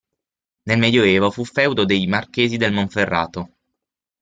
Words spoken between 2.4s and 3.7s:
del Monferrato.